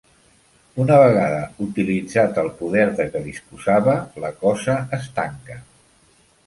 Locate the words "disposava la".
3.29-4.35